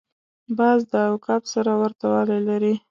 باز 0.57 0.79
د 0.91 0.93
عقاب 1.11 1.43
سره 1.53 1.71
ورته 1.81 2.05
والی 2.13 2.39
لري 2.49 2.73